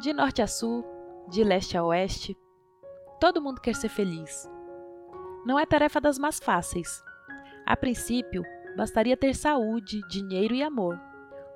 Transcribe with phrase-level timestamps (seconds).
[0.00, 0.82] De norte a sul,
[1.28, 2.34] de leste a oeste,
[3.20, 4.50] todo mundo quer ser feliz.
[5.44, 7.04] Não é tarefa das mais fáceis.
[7.66, 8.42] A princípio,
[8.78, 10.98] bastaria ter saúde, dinheiro e amor,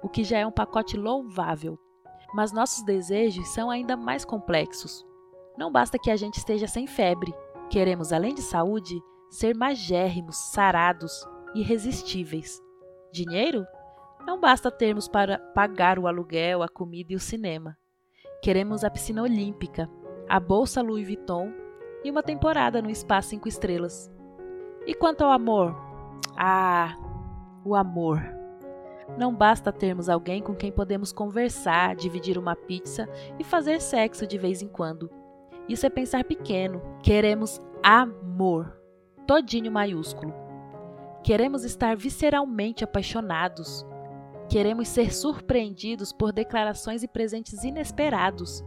[0.03, 1.79] o que já é um pacote louvável.
[2.35, 5.03] Mas nossos desejos são ainda mais complexos.
[5.57, 7.33] Não basta que a gente esteja sem febre.
[7.71, 9.01] Queremos, além de saúde,
[9.31, 12.61] ser magérrimos, sarados, irresistíveis.
[13.11, 13.65] Dinheiro?
[14.27, 17.75] Não basta termos para pagar o aluguel, a comida e o cinema.
[18.45, 19.89] Queremos a piscina olímpica,
[20.29, 21.51] a bolsa Louis Vuitton
[22.05, 24.13] e uma temporada no Spa 5 estrelas.
[24.87, 25.75] E quanto ao amor?
[26.37, 26.95] Ah,
[27.65, 28.21] o amor.
[29.17, 34.37] Não basta termos alguém com quem podemos conversar, dividir uma pizza e fazer sexo de
[34.37, 35.11] vez em quando.
[35.67, 36.83] Isso é pensar pequeno.
[37.03, 38.79] Queremos amor,
[39.27, 40.35] todinho maiúsculo.
[41.23, 43.87] Queremos estar visceralmente apaixonados.
[44.55, 48.65] Queremos ser surpreendidos por declarações e presentes inesperados.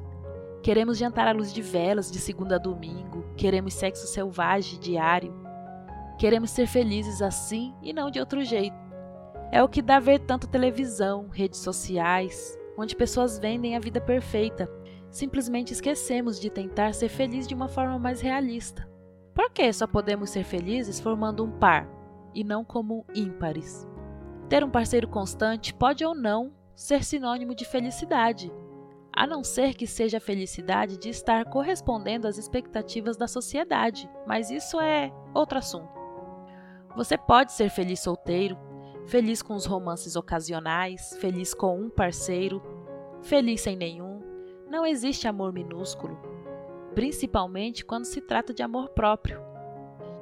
[0.61, 3.23] Queremos jantar à luz de velas de segunda a domingo.
[3.37, 5.33] Queremos sexo selvagem diário.
[6.19, 8.75] Queremos ser felizes assim e não de outro jeito.
[9.49, 14.69] É o que dá ver tanto televisão, redes sociais, onde pessoas vendem a vida perfeita.
[15.09, 18.85] Simplesmente esquecemos de tentar ser feliz de uma forma mais realista.
[19.33, 21.89] Por que só podemos ser felizes formando um par
[22.35, 23.87] e não como ímpares?
[24.49, 28.51] Ter um parceiro constante pode ou não ser sinônimo de felicidade,
[29.11, 34.51] a não ser que seja a felicidade de estar correspondendo às expectativas da sociedade, mas
[34.51, 35.89] isso é outro assunto.
[36.95, 38.57] Você pode ser feliz solteiro,
[39.07, 42.61] feliz com os romances ocasionais, feliz com um parceiro,
[43.21, 44.21] feliz sem nenhum.
[44.69, 46.17] Não existe amor minúsculo,
[46.93, 49.41] principalmente quando se trata de amor próprio.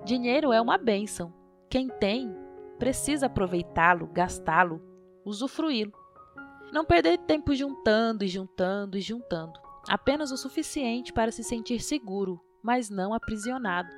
[0.03, 1.33] Dinheiro é uma bênção.
[1.69, 2.33] Quem tem,
[2.77, 4.81] precisa aproveitá-lo, gastá-lo,
[5.25, 5.93] usufruí-lo.
[6.71, 9.53] Não perder tempo juntando e juntando e juntando.
[9.87, 13.89] Apenas o suficiente para se sentir seguro, mas não aprisionado.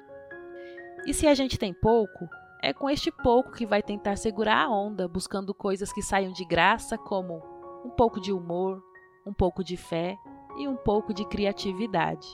[1.05, 2.27] E se a gente tem pouco,
[2.61, 6.43] é com este pouco que vai tentar segurar a onda, buscando coisas que saiam de
[6.43, 7.41] graça, como
[7.85, 8.83] um pouco de humor,
[9.25, 10.17] um pouco de fé
[10.57, 12.27] e um pouco de criatividade.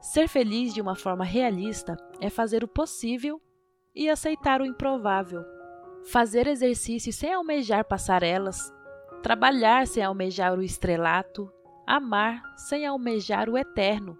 [0.00, 3.40] Ser feliz de uma forma realista é fazer o possível
[3.96, 5.42] e aceitar o improvável.
[6.12, 8.72] Fazer exercício sem almejar passarelas,
[9.22, 11.50] trabalhar sem almejar o estrelato,
[11.86, 14.16] amar sem almejar o eterno.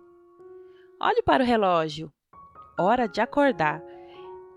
[1.01, 2.11] Olhe para o relógio.
[2.79, 3.83] Hora de acordar.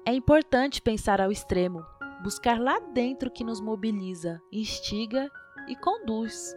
[0.06, 1.86] É importante pensar ao extremo,
[2.24, 5.30] buscar lá dentro que nos mobiliza, instiga
[5.68, 6.56] e conduz,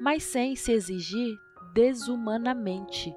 [0.00, 1.34] mas sem se exigir
[1.72, 3.14] desumanamente.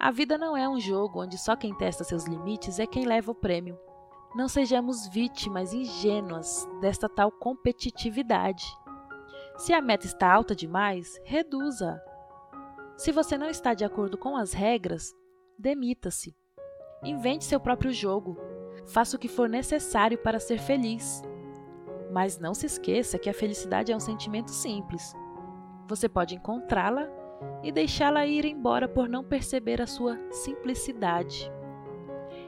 [0.00, 3.32] A vida não é um jogo onde só quem testa seus limites é quem leva
[3.32, 3.76] o prêmio.
[4.32, 8.64] Não sejamos vítimas ingênuas desta tal competitividade.
[9.56, 12.00] Se a meta está alta demais, reduza.
[12.96, 15.12] Se você não está de acordo com as regras,
[15.58, 16.36] demita-se.
[17.02, 18.38] Invente seu próprio jogo.
[18.86, 21.22] Faça o que for necessário para ser feliz.
[22.12, 25.12] Mas não se esqueça que a felicidade é um sentimento simples.
[25.88, 27.17] Você pode encontrá-la
[27.62, 31.50] e deixá-la ir embora por não perceber a sua simplicidade.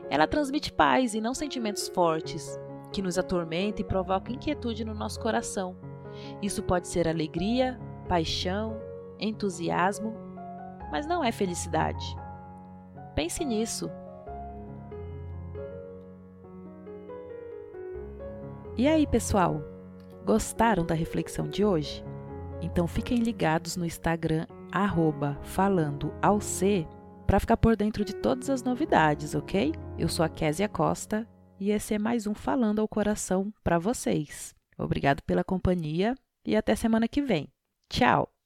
[0.09, 2.59] Ela transmite paz e não sentimentos fortes,
[2.93, 5.77] que nos atormentam e provocam inquietude no nosso coração.
[6.43, 8.81] Isso pode ser alegria, paixão,
[9.19, 10.13] entusiasmo,
[10.91, 12.17] mas não é felicidade.
[13.15, 13.91] Pense nisso
[18.81, 19.63] E aí, pessoal?
[20.25, 22.03] Gostaram da reflexão de hoje?
[22.63, 26.87] Então fiquem ligados no Instagram arroba falando ao C
[27.27, 29.73] para ficar por dentro de todas as novidades, ok?
[29.99, 31.29] Eu sou a Késia Costa
[31.61, 34.55] e esse é mais um Falando ao Coração para vocês.
[34.77, 36.15] Obrigado pela companhia
[36.45, 37.49] e até semana que vem.
[37.89, 38.40] Tchau!